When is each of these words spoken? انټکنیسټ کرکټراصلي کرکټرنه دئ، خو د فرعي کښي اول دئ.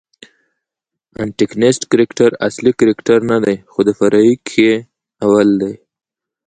انټکنیسټ 1.21 1.81
کرکټراصلي 1.91 2.71
کرکټرنه 2.79 3.35
دئ، 3.45 3.57
خو 3.71 3.79
د 3.87 3.89
فرعي 3.99 4.33
کښي 4.47 4.71
اول 5.23 5.47
دئ. 5.61 5.73